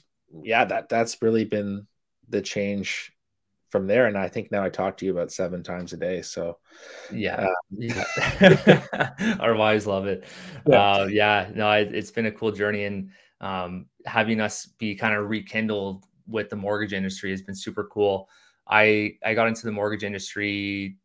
yeah 0.42 0.66
that 0.66 0.90
that's 0.90 1.22
really 1.22 1.46
been 1.46 1.86
the 2.30 2.42
change 2.42 3.12
from 3.70 3.88
there. 3.88 4.06
And 4.06 4.18
i 4.18 4.28
think 4.28 4.52
now 4.52 4.64
i 4.64 4.70
talk 4.70 4.98
to 4.98 5.06
you 5.06 5.12
about 5.12 5.32
seven 5.32 5.64
times 5.64 5.94
a 5.94 5.98
day. 5.98 6.22
So 6.22 6.58
yeah, 7.12 7.48
uh, 7.48 7.56
yeah. 7.72 8.84
our 9.40 9.56
wives 9.56 9.88
love 9.88 10.06
it. 10.08 10.26
Yeah, 10.68 10.94
uh, 10.94 11.06
yeah 11.06 11.50
no 11.54 11.72
it, 11.72 11.94
has 11.94 12.12
been 12.12 12.28
a 12.28 12.32
cool 12.32 12.52
journey. 12.52 12.86
And 12.86 13.10
um, 13.42 13.88
having 14.06 14.40
us 14.40 14.66
be 14.66 14.96
kind 14.96 15.14
of 15.16 15.30
rekindled 15.30 16.06
with 16.28 16.50
the 16.50 16.56
mortgage 16.56 16.94
industry 16.94 17.32
has 17.32 17.42
been 17.42 17.56
super 17.56 17.86
cool. 17.86 18.30
I 18.68 19.18
i 19.26 19.34
got 19.34 19.48
into 19.48 19.66
the 19.66 19.72
mortgage 19.72 20.04
industry 20.04 20.98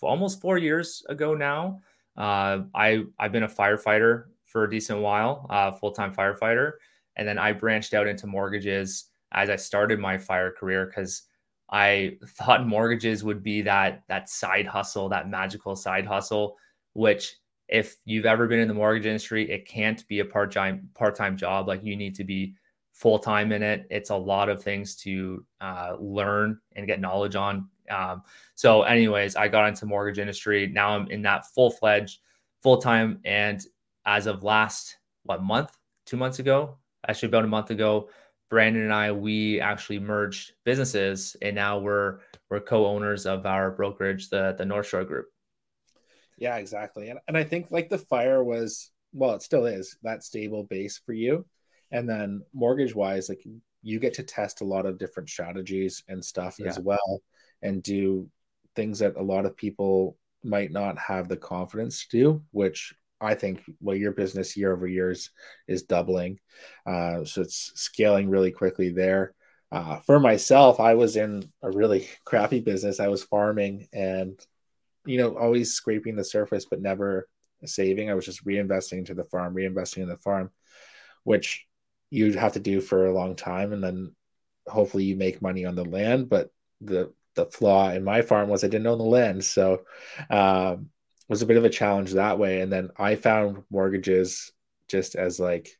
almost 0.00 0.40
four 0.40 0.58
years 0.58 1.04
ago 1.08 1.34
now. 1.34 1.80
Uh, 2.16 2.62
i 2.74 3.02
i've 3.18 3.32
been 3.32 3.44
a 3.44 3.48
firefighter 3.48 4.24
for 4.46 4.64
a 4.64 4.70
decent 4.70 5.00
while, 5.00 5.46
uh, 5.50 5.70
full 5.72 5.92
time 5.92 6.14
firefighter. 6.14 6.72
And 7.16 7.26
then 7.26 7.38
I 7.38 7.52
branched 7.52 7.94
out 7.94 8.06
into 8.06 8.26
mortgages 8.26 9.06
as 9.32 9.50
I 9.50 9.56
started 9.56 9.98
my 9.98 10.18
fire 10.18 10.50
career 10.50 10.86
because 10.86 11.22
I 11.70 12.18
thought 12.26 12.66
mortgages 12.66 13.24
would 13.24 13.42
be 13.42 13.62
that 13.62 14.02
that 14.08 14.28
side 14.28 14.66
hustle, 14.66 15.08
that 15.10 15.28
magical 15.28 15.76
side 15.76 16.06
hustle, 16.06 16.56
which 16.94 17.36
if 17.68 17.96
you've 18.04 18.26
ever 18.26 18.48
been 18.48 18.58
in 18.58 18.68
the 18.68 18.74
mortgage 18.74 19.06
industry, 19.06 19.48
it 19.50 19.66
can't 19.66 20.06
be 20.08 20.18
a 20.18 20.24
part-time 20.24 20.88
part-time 20.94 21.36
job. 21.36 21.68
Like 21.68 21.84
you 21.84 21.96
need 21.96 22.16
to 22.16 22.24
be 22.24 22.54
full-time 22.92 23.52
in 23.52 23.62
it. 23.62 23.86
It's 23.90 24.10
a 24.10 24.16
lot 24.16 24.48
of 24.48 24.62
things 24.62 24.96
to 24.96 25.44
uh, 25.60 25.96
learn 25.98 26.58
and 26.74 26.86
get 26.86 27.00
knowledge 27.00 27.36
on. 27.36 27.68
Um, 27.88 28.22
so, 28.56 28.82
anyways, 28.82 29.36
I 29.36 29.48
got 29.48 29.68
into 29.68 29.86
mortgage 29.86 30.18
industry. 30.18 30.66
Now 30.66 30.96
I'm 30.96 31.08
in 31.08 31.22
that 31.22 31.46
full-fledged, 31.54 32.18
full-time, 32.62 33.20
and 33.24 33.64
as 34.04 34.26
of 34.26 34.42
last 34.42 34.96
what 35.22 35.42
month, 35.42 35.76
two 36.06 36.16
months 36.16 36.40
ago, 36.40 36.76
actually 37.08 37.28
about 37.28 37.44
a 37.44 37.48
month 37.48 37.70
ago, 37.70 38.08
Brandon 38.48 38.82
and 38.82 38.92
I 38.92 39.12
we 39.12 39.60
actually 39.60 40.00
merged 40.00 40.52
businesses, 40.64 41.36
and 41.40 41.54
now 41.54 41.78
we're 41.78 42.18
we're 42.50 42.60
co-owners 42.60 43.26
of 43.26 43.46
our 43.46 43.70
brokerage, 43.70 44.28
the 44.28 44.54
the 44.58 44.64
North 44.64 44.88
Shore 44.88 45.04
Group. 45.04 45.26
Yeah, 46.36 46.56
exactly. 46.56 47.10
And 47.10 47.20
and 47.28 47.36
I 47.36 47.44
think 47.44 47.70
like 47.70 47.88
the 47.88 47.98
fire 47.98 48.42
was 48.42 48.90
well, 49.12 49.34
it 49.34 49.42
still 49.42 49.66
is 49.66 49.96
that 50.02 50.24
stable 50.24 50.64
base 50.64 51.00
for 51.04 51.12
you. 51.12 51.46
And 51.92 52.08
then 52.08 52.42
mortgage 52.52 52.94
wise, 52.94 53.28
like 53.28 53.42
you 53.82 53.98
get 53.98 54.14
to 54.14 54.22
test 54.22 54.60
a 54.60 54.64
lot 54.64 54.86
of 54.86 54.98
different 54.98 55.28
strategies 55.28 56.04
and 56.08 56.24
stuff 56.24 56.56
yeah. 56.58 56.68
as 56.68 56.78
well 56.78 57.20
and 57.62 57.82
do 57.82 58.28
things 58.76 59.00
that 59.00 59.16
a 59.16 59.22
lot 59.22 59.46
of 59.46 59.56
people 59.56 60.16
might 60.42 60.70
not 60.70 60.98
have 60.98 61.28
the 61.28 61.36
confidence 61.36 62.06
to 62.06 62.16
do, 62.16 62.42
which 62.52 62.94
I 63.20 63.34
think 63.34 63.62
well, 63.80 63.96
your 63.96 64.12
business 64.12 64.56
year 64.56 64.72
over 64.72 64.86
years 64.86 65.30
is 65.68 65.82
doubling. 65.82 66.38
Uh, 66.86 67.24
so 67.24 67.42
it's 67.42 67.72
scaling 67.74 68.30
really 68.30 68.50
quickly 68.50 68.90
there. 68.90 69.34
Uh, 69.72 70.00
for 70.00 70.18
myself, 70.18 70.80
I 70.80 70.94
was 70.94 71.16
in 71.16 71.48
a 71.62 71.70
really 71.70 72.08
crappy 72.24 72.60
business. 72.60 72.98
I 72.98 73.08
was 73.08 73.22
farming 73.22 73.88
and, 73.92 74.40
you 75.04 75.18
know, 75.18 75.36
always 75.36 75.74
scraping 75.74 76.16
the 76.16 76.24
surface, 76.24 76.64
but 76.64 76.80
never 76.80 77.28
saving. 77.64 78.10
I 78.10 78.14
was 78.14 78.24
just 78.24 78.44
reinvesting 78.44 78.98
into 78.98 79.14
the 79.14 79.24
farm, 79.24 79.54
reinvesting 79.54 79.98
in 79.98 80.08
the 80.08 80.16
farm, 80.16 80.50
which 81.22 81.66
you'd 82.10 82.34
have 82.34 82.54
to 82.54 82.60
do 82.60 82.80
for 82.80 83.06
a 83.06 83.14
long 83.14 83.36
time. 83.36 83.72
And 83.72 83.84
then 83.84 84.16
hopefully 84.66 85.04
you 85.04 85.16
make 85.16 85.42
money 85.42 85.64
on 85.64 85.76
the 85.76 85.84
land. 85.84 86.28
But 86.28 86.50
the, 86.80 87.12
the 87.36 87.46
flaw 87.46 87.90
in 87.90 88.02
my 88.02 88.22
farm 88.22 88.48
was 88.48 88.64
I 88.64 88.68
didn't 88.68 88.88
own 88.88 88.98
the 88.98 89.04
land. 89.04 89.44
So, 89.44 89.82
um, 90.30 90.90
was 91.30 91.42
a 91.42 91.46
bit 91.46 91.56
of 91.56 91.64
a 91.64 91.70
challenge 91.70 92.12
that 92.12 92.40
way. 92.40 92.60
And 92.60 92.72
then 92.72 92.90
I 92.96 93.14
found 93.14 93.62
mortgages 93.70 94.50
just 94.88 95.14
as 95.14 95.38
like, 95.38 95.78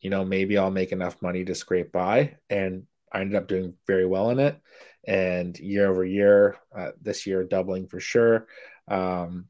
you 0.00 0.10
know, 0.10 0.22
maybe 0.22 0.58
I'll 0.58 0.70
make 0.70 0.92
enough 0.92 1.22
money 1.22 1.46
to 1.46 1.54
scrape 1.54 1.90
by. 1.90 2.36
And 2.50 2.84
I 3.10 3.22
ended 3.22 3.36
up 3.36 3.48
doing 3.48 3.74
very 3.86 4.04
well 4.04 4.28
in 4.28 4.38
it. 4.38 4.60
And 5.06 5.58
year 5.58 5.90
over 5.90 6.04
year, 6.04 6.58
uh, 6.76 6.90
this 7.00 7.26
year 7.26 7.42
doubling 7.42 7.86
for 7.86 8.00
sure. 8.00 8.46
Um, 8.86 9.46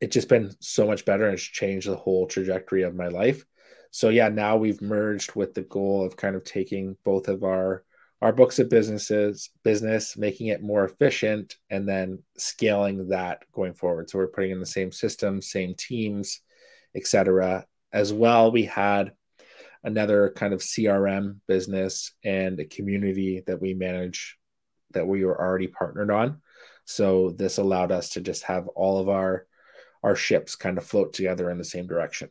it's 0.00 0.14
just 0.14 0.30
been 0.30 0.52
so 0.60 0.86
much 0.86 1.04
better 1.04 1.26
and 1.26 1.34
it's 1.34 1.42
changed 1.42 1.86
the 1.86 1.96
whole 1.96 2.26
trajectory 2.26 2.84
of 2.84 2.94
my 2.94 3.08
life. 3.08 3.44
So 3.90 4.08
yeah, 4.08 4.30
now 4.30 4.56
we've 4.56 4.80
merged 4.80 5.34
with 5.34 5.52
the 5.52 5.62
goal 5.62 6.04
of 6.04 6.16
kind 6.16 6.34
of 6.34 6.44
taking 6.44 6.96
both 7.04 7.28
of 7.28 7.44
our 7.44 7.84
our 8.20 8.32
books 8.32 8.58
of 8.58 8.68
businesses 8.68 9.50
business 9.62 10.16
making 10.16 10.48
it 10.48 10.62
more 10.62 10.84
efficient 10.84 11.56
and 11.70 11.88
then 11.88 12.18
scaling 12.36 13.08
that 13.08 13.44
going 13.52 13.74
forward. 13.74 14.10
So 14.10 14.18
we're 14.18 14.28
putting 14.28 14.50
in 14.50 14.60
the 14.60 14.66
same 14.66 14.92
systems 14.92 15.50
same 15.50 15.74
teams 15.74 16.40
etc 16.96 17.66
as 17.92 18.12
well 18.12 18.50
we 18.50 18.64
had 18.64 19.12
another 19.84 20.32
kind 20.34 20.52
of 20.52 20.60
crm 20.60 21.36
business 21.46 22.12
and 22.24 22.58
a 22.58 22.64
community 22.64 23.42
that 23.46 23.60
we 23.60 23.74
manage 23.74 24.36
that 24.92 25.06
we 25.06 25.24
were 25.24 25.38
already 25.38 25.66
partnered 25.66 26.10
on. 26.10 26.40
So 26.84 27.30
this 27.30 27.58
allowed 27.58 27.92
us 27.92 28.10
to 28.10 28.20
just 28.20 28.44
have 28.44 28.66
all 28.68 28.98
of 28.98 29.08
our 29.08 29.46
our 30.02 30.16
ships 30.16 30.54
kind 30.54 30.78
of 30.78 30.84
float 30.84 31.12
together 31.12 31.50
in 31.50 31.58
the 31.58 31.64
same 31.64 31.86
direction 31.86 32.30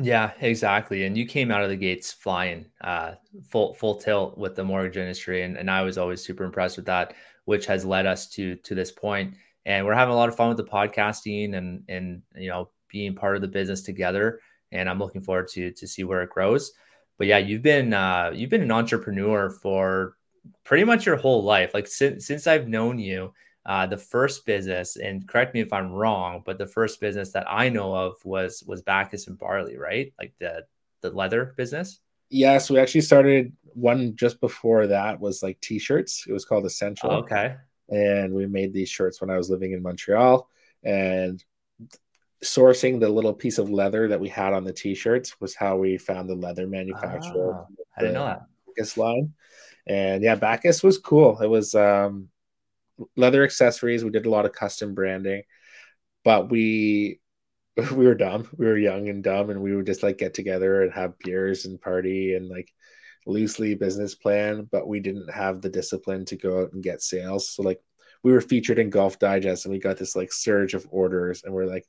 yeah, 0.00 0.30
exactly. 0.40 1.04
And 1.04 1.18
you 1.18 1.26
came 1.26 1.50
out 1.50 1.64
of 1.64 1.70
the 1.70 1.76
gates 1.76 2.12
flying, 2.12 2.66
uh, 2.82 3.14
full 3.42 3.74
full 3.74 3.96
tilt 3.96 4.38
with 4.38 4.54
the 4.54 4.62
mortgage 4.62 4.96
industry, 4.96 5.42
and, 5.42 5.56
and 5.56 5.68
I 5.68 5.82
was 5.82 5.98
always 5.98 6.22
super 6.22 6.44
impressed 6.44 6.76
with 6.76 6.86
that, 6.86 7.14
which 7.46 7.66
has 7.66 7.84
led 7.84 8.06
us 8.06 8.28
to 8.30 8.54
to 8.56 8.74
this 8.76 8.92
point. 8.92 9.34
And 9.66 9.84
we're 9.84 9.94
having 9.94 10.14
a 10.14 10.16
lot 10.16 10.28
of 10.28 10.36
fun 10.36 10.48
with 10.48 10.56
the 10.56 10.64
podcasting 10.64 11.56
and 11.56 11.82
and 11.88 12.22
you 12.36 12.48
know 12.48 12.70
being 12.88 13.16
part 13.16 13.34
of 13.34 13.42
the 13.42 13.48
business 13.48 13.82
together. 13.82 14.40
And 14.70 14.88
I'm 14.88 15.00
looking 15.00 15.20
forward 15.20 15.48
to 15.48 15.72
to 15.72 15.86
see 15.88 16.04
where 16.04 16.22
it 16.22 16.30
grows. 16.30 16.72
But 17.16 17.26
yeah, 17.26 17.38
you've 17.38 17.62
been 17.62 17.92
uh, 17.92 18.30
you've 18.32 18.50
been 18.50 18.62
an 18.62 18.70
entrepreneur 18.70 19.50
for 19.50 20.14
pretty 20.62 20.84
much 20.84 21.06
your 21.06 21.16
whole 21.16 21.42
life. 21.42 21.74
Like 21.74 21.88
since 21.88 22.24
since 22.24 22.46
I've 22.46 22.68
known 22.68 23.00
you, 23.00 23.32
uh, 23.68 23.86
the 23.86 23.98
first 23.98 24.46
business, 24.46 24.96
and 24.96 25.28
correct 25.28 25.52
me 25.52 25.60
if 25.60 25.74
I'm 25.74 25.92
wrong, 25.92 26.42
but 26.44 26.56
the 26.56 26.66
first 26.66 27.02
business 27.02 27.32
that 27.32 27.46
I 27.46 27.68
know 27.68 27.94
of 27.94 28.16
was 28.24 28.64
was 28.66 28.80
Bacchus 28.80 29.28
and 29.28 29.38
Barley, 29.38 29.76
right? 29.76 30.10
Like 30.18 30.32
the 30.40 30.64
the 31.02 31.10
leather 31.10 31.52
business. 31.56 32.00
Yes, 32.30 32.70
we 32.70 32.78
actually 32.78 33.02
started 33.02 33.52
one 33.74 34.16
just 34.16 34.40
before 34.40 34.86
that 34.86 35.20
was 35.20 35.42
like 35.42 35.60
t-shirts. 35.60 36.24
It 36.26 36.32
was 36.32 36.46
called 36.46 36.64
Essential. 36.64 37.10
Oh, 37.10 37.16
okay. 37.18 37.56
And 37.90 38.32
we 38.32 38.46
made 38.46 38.72
these 38.72 38.88
shirts 38.88 39.20
when 39.20 39.30
I 39.30 39.36
was 39.36 39.50
living 39.50 39.72
in 39.72 39.82
Montreal 39.82 40.48
and 40.82 41.42
sourcing 42.42 43.00
the 43.00 43.08
little 43.08 43.32
piece 43.32 43.58
of 43.58 43.70
leather 43.70 44.08
that 44.08 44.20
we 44.20 44.28
had 44.28 44.52
on 44.52 44.64
the 44.64 44.72
t-shirts 44.72 45.40
was 45.40 45.54
how 45.54 45.76
we 45.76 45.96
found 45.96 46.28
the 46.28 46.34
leather 46.34 46.66
manufacturer. 46.66 47.54
Oh, 47.54 47.76
I 47.96 48.00
didn't 48.00 48.14
know 48.14 48.26
that. 48.26 48.46
Bacchus 48.66 48.96
line. 48.96 49.32
And 49.86 50.22
yeah, 50.22 50.34
Bacchus 50.34 50.82
was 50.82 50.98
cool. 50.98 51.38
It 51.40 51.48
was 51.48 51.74
um 51.74 52.28
leather 53.16 53.44
accessories. 53.44 54.04
We 54.04 54.10
did 54.10 54.26
a 54.26 54.30
lot 54.30 54.46
of 54.46 54.52
custom 54.52 54.94
branding, 54.94 55.42
but 56.24 56.50
we 56.50 57.20
we 57.92 58.06
were 58.06 58.14
dumb. 58.14 58.48
We 58.56 58.66
were 58.66 58.78
young 58.78 59.08
and 59.08 59.22
dumb, 59.22 59.50
and 59.50 59.62
we 59.62 59.74
would 59.74 59.86
just 59.86 60.02
like 60.02 60.18
get 60.18 60.34
together 60.34 60.82
and 60.82 60.92
have 60.92 61.18
beers 61.18 61.66
and 61.66 61.80
party 61.80 62.34
and 62.34 62.48
like 62.48 62.72
loosely 63.26 63.74
business 63.74 64.14
plan. 64.14 64.68
But 64.70 64.88
we 64.88 65.00
didn't 65.00 65.32
have 65.32 65.60
the 65.60 65.70
discipline 65.70 66.24
to 66.26 66.36
go 66.36 66.62
out 66.62 66.72
and 66.72 66.82
get 66.82 67.02
sales. 67.02 67.50
So 67.50 67.62
like 67.62 67.80
we 68.22 68.32
were 68.32 68.40
featured 68.40 68.78
in 68.78 68.90
Golf 68.90 69.18
Digest, 69.18 69.64
and 69.64 69.72
we 69.72 69.80
got 69.80 69.98
this 69.98 70.16
like 70.16 70.32
surge 70.32 70.74
of 70.74 70.86
orders, 70.90 71.42
and 71.44 71.54
we're 71.54 71.66
like, 71.66 71.86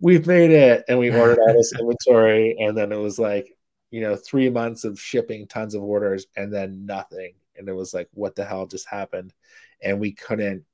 we've 0.00 0.26
made 0.26 0.50
it, 0.50 0.84
and 0.88 0.98
we 0.98 1.10
ordered 1.18 1.38
all 1.38 1.54
this 1.54 1.72
inventory, 1.78 2.56
and 2.58 2.76
then 2.76 2.92
it 2.92 2.98
was 2.98 3.18
like 3.18 3.48
you 3.90 4.00
know 4.00 4.16
three 4.16 4.50
months 4.50 4.84
of 4.84 5.00
shipping 5.00 5.46
tons 5.46 5.74
of 5.74 5.82
orders 5.82 6.26
and 6.36 6.52
then 6.52 6.84
nothing 6.84 7.32
and 7.56 7.68
it 7.68 7.72
was 7.72 7.94
like 7.94 8.08
what 8.12 8.34
the 8.34 8.44
hell 8.44 8.66
just 8.66 8.88
happened 8.88 9.32
and 9.82 10.00
we 10.00 10.12
couldn't 10.12 10.64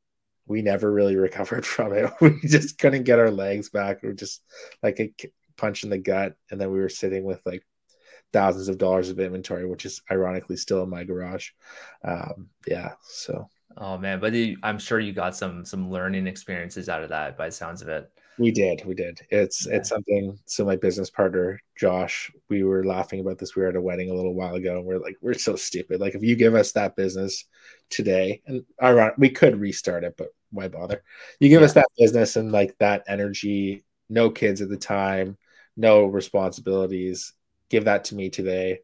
we 0.47 0.63
never 0.63 0.93
really 0.93 1.17
recovered 1.29 1.67
from 1.67 1.93
it. 1.93 2.11
We 2.21 2.41
just 2.43 2.79
couldn't 2.79 3.05
get 3.05 3.19
our 3.19 3.31
legs 3.31 3.71
back. 3.71 4.03
We 4.03 4.13
just 4.15 4.43
like 4.83 5.01
a 5.01 5.13
punch 5.57 5.85
in 5.85 5.91
the 5.91 5.99
gut. 5.99 6.35
And 6.51 6.61
then 6.61 6.71
we 6.71 6.79
were 6.79 6.89
sitting 6.89 7.25
with 7.25 7.41
like 7.47 7.65
thousands 8.33 8.69
of 8.69 8.79
dollars 8.79 9.11
of 9.11 9.21
inventory 9.21 9.65
which 9.65 9.87
is 9.87 10.03
ironically 10.11 10.57
still 10.57 10.83
in 10.83 10.91
my 10.91 11.05
garage. 11.05 11.51
Um 12.05 12.49
yeah 12.67 12.93
so. 13.03 13.49
Oh 13.77 13.99
man. 13.99 14.21
But 14.21 14.35
i'm 14.63 14.79
sure 14.79 15.01
you 15.01 15.13
got 15.13 15.37
some 15.37 15.65
some 15.65 15.91
learning 15.91 16.27
experiences 16.27 16.89
out 16.89 17.03
of 17.03 17.11
that 17.11 17.37
by 17.37 17.49
sounds 17.49 17.83
of 17.83 17.89
it 17.89 18.11
we 18.39 18.51
did, 18.51 18.85
we 18.85 18.95
did. 18.95 19.21
It's 19.31 19.67
yeah. 19.67 19.77
it's 19.77 19.89
something. 19.89 20.39
So 20.47 20.65
my 20.65 20.77
business 20.77 21.11
partner 21.11 21.61
Josh, 21.77 22.31
we 22.49 22.63
were 22.63 22.85
laughing 22.85 23.21
about 23.21 23.39
this. 23.39 23.55
We 23.55 23.63
were 23.63 23.69
at 23.69 23.77
a 23.77 23.81
wedding 23.81 24.11
a 24.11 24.15
little 24.15 24.35
while 24.35 24.55
ago, 24.55 24.77
and 24.77 24.85
we're 24.85 24.99
like, 24.99 25.17
we're 25.21 25.35
so 25.35 25.57
stupid. 25.57 26.01
Like 26.01 26.15
if 26.15 26.23
you 26.23 26.37
give 26.37 26.55
us 26.55 26.73
that 26.73 26.97
business 26.97 27.45
today, 27.91 28.43
and 28.47 28.65
ironic, 28.83 29.15
we 29.19 29.31
could 29.31 29.61
restart 29.61 30.05
it, 30.05 30.15
but 30.17 30.29
why 30.51 30.69
bother? 30.69 31.03
You 31.41 31.49
give 31.49 31.61
yeah. 31.61 31.67
us 31.67 31.75
that 31.75 31.89
business 31.99 32.37
and 32.37 32.53
like 32.53 32.77
that 32.79 33.05
energy, 33.09 33.85
no 34.09 34.31
kids 34.31 34.61
at 34.61 34.69
the 34.69 34.77
time, 34.77 35.37
no 35.77 36.05
responsibilities. 36.07 37.33
Give 37.69 37.87
that 37.87 38.05
to 38.05 38.15
me 38.15 38.31
today. 38.31 38.81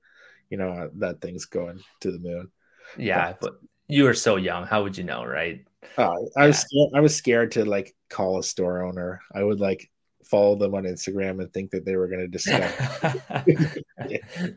You 0.49 0.59
know 0.59 0.71
uh, 0.71 0.88
that 0.97 1.21
thing's 1.21 1.45
going 1.45 1.80
to 2.00 2.11
the 2.11 2.19
moon. 2.19 2.50
Yeah, 2.97 3.33
but, 3.33 3.40
but 3.40 3.61
you 3.87 4.04
were 4.04 4.14
so 4.14 4.37
young. 4.37 4.66
How 4.66 4.83
would 4.83 4.99
you 4.99 5.04
know, 5.04 5.25
right? 5.25 5.64
Oh, 5.99 6.29
I 6.37 6.47
was 6.47 6.59
scared, 6.59 6.91
I 6.95 7.01
was 7.01 7.17
scared 7.17 7.53
to 7.53 7.65
like 7.65 7.95
call 8.09 8.39
a 8.39 8.43
store 8.43 8.83
owner. 8.83 9.21
I 9.35 9.43
would 9.43 9.61
like 9.61 9.91
follow 10.25 10.57
them 10.57 10.75
on 10.75 10.85
Instagram 10.85 11.41
and 11.41 11.53
think 11.53 11.71
that 11.73 11.85
they 11.85 11.97
were 11.97 12.09
going 12.09 12.21
to 12.21 12.29
discuss 12.29 12.73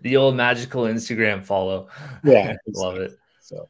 the 0.02 0.18
old 0.18 0.36
magical 0.36 0.84
Instagram 0.84 1.44
follow. 1.44 1.90
Yeah, 2.24 2.56
love 2.68 2.98
it. 2.98 3.18
So, 3.42 3.70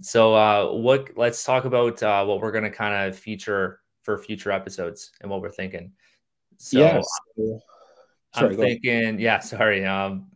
so 0.00 0.34
uh, 0.34 0.72
what? 0.72 1.10
Let's 1.16 1.42
talk 1.44 1.64
about 1.64 2.02
uh, 2.02 2.24
what 2.24 2.40
we're 2.40 2.52
going 2.52 2.64
to 2.64 2.70
kind 2.70 3.08
of 3.08 3.18
feature 3.18 3.80
for 4.02 4.16
future 4.18 4.52
episodes 4.52 5.10
and 5.20 5.30
what 5.30 5.40
we're 5.40 5.50
thinking. 5.50 5.92
So, 6.58 6.78
yes. 6.78 7.06
I'm 8.34 8.56
thinking, 8.56 9.18
yeah, 9.18 9.40
sorry. 9.40 9.84
Um, 9.84 10.26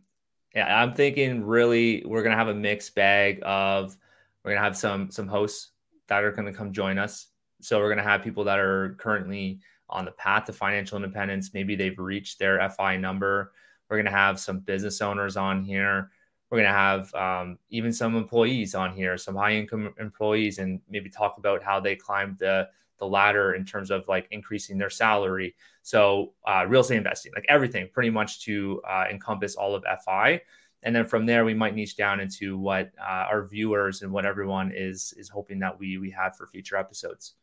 yeah, 0.54 0.82
I'm 0.82 0.94
thinking 0.94 1.44
really 1.44 2.02
we're 2.04 2.22
gonna 2.22 2.36
have 2.36 2.48
a 2.48 2.54
mixed 2.54 2.94
bag 2.94 3.40
of 3.42 3.96
we're 4.44 4.52
gonna 4.52 4.64
have 4.64 4.76
some 4.76 5.10
some 5.10 5.28
hosts 5.28 5.69
that 6.10 6.22
are 6.22 6.32
gonna 6.32 6.52
come 6.52 6.72
join 6.72 6.98
us 6.98 7.28
so 7.60 7.78
we're 7.78 7.88
going 7.88 7.98
to 7.98 8.10
have 8.10 8.22
people 8.22 8.44
that 8.44 8.58
are 8.58 8.96
currently 8.98 9.60
on 9.88 10.04
the 10.04 10.12
path 10.12 10.44
to 10.46 10.52
financial 10.52 10.96
independence. 10.96 11.52
Maybe 11.52 11.76
they've 11.76 11.98
reached 11.98 12.38
their 12.38 12.68
FI 12.70 12.96
number. 12.96 13.52
We're 13.88 13.96
going 13.96 14.06
to 14.06 14.12
have 14.12 14.40
some 14.40 14.60
business 14.60 15.00
owners 15.00 15.36
on 15.36 15.62
here. 15.62 16.10
We're 16.50 16.58
going 16.58 16.70
to 16.70 16.78
have 16.78 17.14
um, 17.14 17.58
even 17.70 17.92
some 17.92 18.16
employees 18.16 18.74
on 18.74 18.94
here, 18.94 19.16
some 19.16 19.36
high 19.36 19.54
income 19.54 19.94
employees, 19.98 20.58
and 20.58 20.80
maybe 20.88 21.08
talk 21.08 21.36
about 21.38 21.62
how 21.62 21.80
they 21.80 21.96
climbed 21.96 22.38
the 22.38 22.68
the 22.98 23.06
ladder 23.06 23.54
in 23.54 23.64
terms 23.64 23.90
of 23.90 24.06
like 24.08 24.28
increasing 24.30 24.76
their 24.76 24.90
salary. 24.90 25.54
So 25.82 26.34
uh, 26.46 26.66
real 26.68 26.82
estate 26.82 26.98
investing, 26.98 27.32
like 27.34 27.46
everything, 27.48 27.88
pretty 27.90 28.10
much 28.10 28.44
to 28.44 28.82
uh, 28.86 29.04
encompass 29.10 29.54
all 29.54 29.74
of 29.74 29.84
FI. 30.04 30.42
And 30.82 30.94
then 30.94 31.06
from 31.06 31.26
there, 31.26 31.44
we 31.44 31.54
might 31.54 31.74
niche 31.74 31.96
down 31.96 32.20
into 32.20 32.56
what 32.56 32.90
uh, 32.98 33.26
our 33.30 33.46
viewers 33.46 34.02
and 34.02 34.12
what 34.12 34.24
everyone 34.24 34.72
is 34.74 35.12
is 35.16 35.28
hoping 35.28 35.58
that 35.60 35.78
we 35.78 35.98
we 35.98 36.10
have 36.10 36.36
for 36.36 36.46
future 36.46 36.76
episodes. 36.76 37.34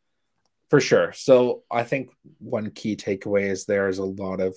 For 0.70 0.82
sure. 0.82 1.14
So 1.14 1.64
I 1.72 1.84
think 1.84 2.12
one 2.40 2.72
key 2.72 2.96
takeaway 2.96 3.44
is 3.44 3.66
there's 3.66 4.00
a 4.00 4.04
lot 4.04 4.42
of 4.42 4.56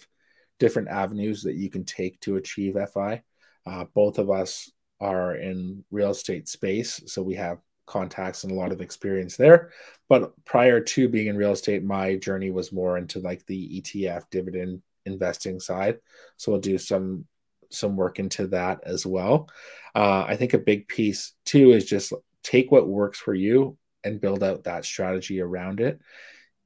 different 0.58 0.88
avenues 0.88 1.42
that 1.42 1.54
you 1.54 1.70
can 1.70 1.84
take 1.84 2.20
to 2.20 2.36
achieve 2.36 2.76
FI. 2.92 3.22
Uh, 3.66 3.84
both 3.94 4.18
of 4.18 4.30
us 4.30 4.70
are 5.00 5.36
in 5.36 5.84
real 5.90 6.10
estate 6.10 6.48
space, 6.48 7.00
so 7.06 7.22
we 7.22 7.34
have 7.34 7.58
contacts 7.86 8.44
and 8.44 8.52
a 8.52 8.56
lot 8.56 8.72
of 8.72 8.80
experience 8.80 9.36
there. 9.36 9.70
But 10.08 10.32
prior 10.44 10.80
to 10.80 11.08
being 11.08 11.26
in 11.26 11.36
real 11.36 11.52
estate, 11.52 11.84
my 11.84 12.16
journey 12.16 12.50
was 12.50 12.72
more 12.72 12.98
into 12.98 13.20
like 13.20 13.44
the 13.46 13.80
ETF 13.80 14.24
dividend 14.30 14.82
investing 15.06 15.60
side. 15.60 15.98
So 16.36 16.52
we'll 16.52 16.60
do 16.60 16.78
some 16.78 17.24
some 17.70 17.96
work 17.96 18.18
into 18.18 18.48
that 18.48 18.80
as 18.84 19.06
well. 19.06 19.48
Uh, 19.94 20.24
I 20.26 20.36
think 20.36 20.54
a 20.54 20.58
big 20.58 20.88
piece 20.88 21.32
too 21.44 21.72
is 21.72 21.84
just 21.84 22.12
take 22.42 22.70
what 22.70 22.88
works 22.88 23.18
for 23.18 23.34
you 23.34 23.76
and 24.04 24.20
build 24.20 24.42
out 24.42 24.64
that 24.64 24.84
strategy 24.84 25.40
around 25.40 25.80
it. 25.80 26.00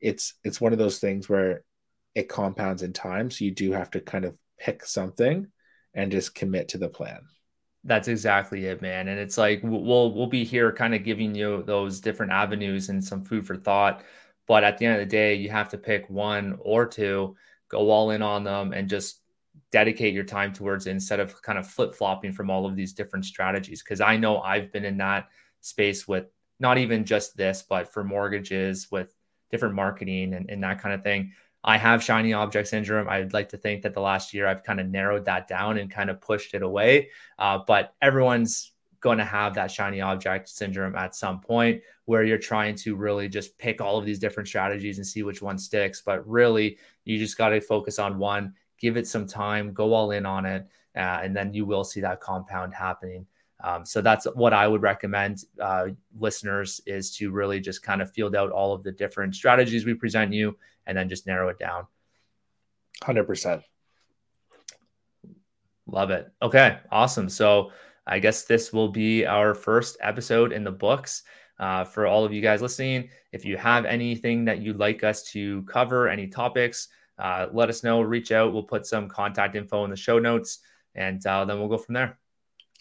It's 0.01 0.35
it's 0.45 0.61
one 0.61 0.73
of 0.73 0.79
those 0.79 0.99
things 0.99 1.29
where 1.29 1.63
it 2.15 2.29
compounds 2.29 2.83
in 2.83 2.93
time, 2.93 3.31
so 3.31 3.45
you 3.45 3.51
do 3.51 3.73
have 3.73 3.91
to 3.93 4.01
kind 4.01 4.25
of 4.25 4.37
pick 4.59 4.85
something 4.85 5.47
and 5.95 6.13
just 6.13 6.35
commit 6.35 6.69
to 6.69 6.79
the 6.79 6.89
plan. 6.89 7.21
That's 7.85 8.09
exactly 8.09 8.65
it, 8.67 8.81
man. 8.81 9.09
And 9.09 9.19
it's 9.19 9.39
like 9.39 9.61
we'll 9.63 10.13
we'll 10.15 10.27
be 10.27 10.45
here 10.45 10.73
kind 10.73 10.95
of 10.95 11.05
giving 11.05 11.35
you 11.35 11.63
those 11.65 12.01
different 12.01 12.33
avenues 12.33 12.89
and 12.89 13.03
some 13.03 13.25
food 13.25 13.47
for 13.47 13.57
thought. 13.57 14.03
But 14.47 14.65
at 14.65 14.79
the 14.79 14.87
end 14.87 15.01
of 15.01 15.01
the 15.01 15.11
day, 15.11 15.35
you 15.35 15.49
have 15.51 15.71
to 15.71 15.79
pick 15.79 16.09
one 16.11 16.59
or 16.61 16.87
two, 16.87 17.37
go 17.69 17.91
all 17.91 18.11
in 18.11 18.23
on 18.23 18.45
them, 18.45 18.73
and 18.73 18.89
just 18.89 19.21
dedicate 19.71 20.15
your 20.15 20.25
time 20.25 20.53
towards 20.53 20.87
instead 20.87 21.21
of 21.21 21.41
kind 21.43 21.59
of 21.59 21.67
flip 21.67 21.95
flopping 21.95 22.33
from 22.33 22.51
all 22.51 22.67
of 22.67 22.77
these 22.77 22.93
different 22.93 23.25
strategies. 23.25 23.83
Because 23.83 24.01
I 24.01 24.17
know 24.17 24.41
I've 24.41 24.73
been 24.73 24.85
in 24.85 24.99
that 24.99 25.29
space 25.61 26.07
with 26.07 26.27
not 26.61 26.79
even 26.79 27.05
just 27.05 27.37
this, 27.37 27.65
but 27.69 27.93
for 27.93 28.05
mortgages 28.05 28.91
with 28.91 29.15
different 29.51 29.75
marketing 29.75 30.35
and, 30.35 30.49
and 30.51 30.63
that 30.63 30.81
kind 30.81 30.95
of 30.95 31.03
thing. 31.03 31.33
I 31.63 31.79
have 31.79 32.03
shiny 32.03 32.35
object 32.35 32.69
syndrome. 32.69 33.09
I'd 33.09 33.33
like 33.33 33.49
to 33.51 33.57
think 33.57 33.83
that 33.83 33.95
the 33.95 34.01
last 34.01 34.35
year 34.35 34.47
I've 34.47 34.63
kind 34.63 34.81
of 34.81 34.89
narrowed 34.89 35.25
that 35.25 35.49
down 35.49 35.79
and 35.79 35.91
kind 35.91 36.11
of 36.11 36.21
pushed 36.21 36.55
it 36.55 36.63
away. 36.63 37.09
Uh, 37.39 37.61
but 37.67 37.95
everyone's 38.03 38.73
going 39.01 39.19
to 39.19 39.25
have 39.25 39.55
that 39.55 39.71
shiny 39.71 40.01
object 40.01 40.49
syndrome 40.49 40.97
at 40.97 41.15
some 41.15 41.41
point 41.41 41.83
where 42.07 42.23
you're 42.23 42.39
trying 42.39 42.75
to 42.75 42.97
really 42.97 43.29
just 43.29 43.57
pick 43.59 43.81
all 43.81 43.99
of 43.99 44.05
these 44.05 44.19
different 44.19 44.49
strategies 44.49 44.99
and 44.99 45.07
see 45.07 45.23
which 45.23 45.41
one 45.41 45.59
sticks. 45.59 46.03
But 46.05 46.27
really, 46.29 46.79
you 47.05 47.19
just 47.19 47.39
got 47.39 47.51
to 47.51 47.61
focus 47.61 47.99
on 47.99 48.19
one, 48.19 48.55
give 48.85 48.99
it 48.99 49.07
some 49.07 49.27
time, 49.27 49.73
go 49.73 49.95
all 49.95 50.11
in 50.11 50.27
on 50.27 50.45
it, 50.45 50.67
uh, 50.95 51.21
and 51.23 51.35
then 51.35 51.55
you 51.55 51.65
will 51.65 51.85
see 51.85 52.03
that 52.03 52.21
compound 52.21 52.75
happening. 52.75 53.27
Um, 53.63 53.87
so 53.87 54.03
that's 54.03 54.27
what 54.35 54.53
I 54.53 54.69
would 54.69 54.83
recommend 54.83 55.45
uh, 55.59 55.87
listeners 56.19 56.83
is 56.85 57.17
to 57.17 57.31
really 57.31 57.61
just 57.61 57.83
kind 57.83 58.03
of 58.03 58.13
field 58.13 58.37
out 58.37 58.51
all 58.51 58.75
of 58.75 58.83
the 58.83 58.93
different 58.93 59.35
strategies 59.35 59.87
we 59.87 59.95
present 59.95 60.35
you 60.35 60.59
and 60.87 60.99
then 60.99 61.09
just 61.09 61.27
narrow 61.27 61.49
it 61.49 61.59
down. 61.59 61.87
100%. 63.03 63.63
Love 65.87 66.11
it. 66.11 66.31
Okay, 66.43 66.79
awesome. 66.93 67.31
So 67.31 67.71
I 68.07 68.19
guess 68.19 68.45
this 68.45 68.71
will 68.71 68.89
be 68.89 69.25
our 69.25 69.55
first 69.55 69.97
episode 70.03 70.53
in 70.53 70.63
the 70.63 70.73
books. 70.73 71.23
Uh, 71.59 71.85
for 71.85 72.07
all 72.07 72.25
of 72.25 72.33
you 72.33 72.43
guys 72.43 72.61
listening, 72.61 73.09
if 73.33 73.47
you 73.47 73.57
have 73.57 73.87
anything 73.87 74.45
that 74.45 74.59
you'd 74.59 74.77
like 74.77 75.05
us 75.05 75.23
to 75.23 75.63
cover, 75.63 76.09
any 76.09 76.27
topics, 76.27 76.89
uh, 77.19 77.47
let 77.53 77.69
us 77.69 77.85
know. 77.85 78.01
Reach 78.01 78.33
out. 78.33 78.53
We'll 78.53 78.63
put 78.63 78.87
some 78.87 79.09
contact 79.09 79.57
info 79.57 79.85
in 79.85 79.91
the 79.91 79.97
show 79.97 80.19
notes, 80.19 80.61
and 80.95 81.25
uh, 81.27 81.45
then 81.45 81.59
we'll 81.59 81.69
go 81.69 81.79
from 81.79 81.95
there. 81.95 82.19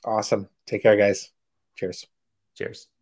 Awesome. 0.05 0.49
Take 0.65 0.83
care, 0.83 0.97
guys. 0.97 1.31
Cheers. 1.75 2.07
Cheers. 2.55 2.92